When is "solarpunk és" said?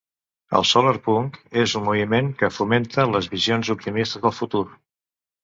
0.69-1.75